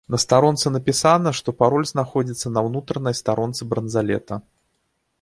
[0.13, 4.45] На старонцы напісана, што пароль знаходзіцца на ўнутранай старонцы бранзалета.